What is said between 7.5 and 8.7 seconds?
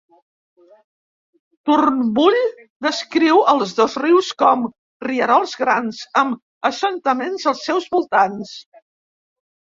als seus voltants.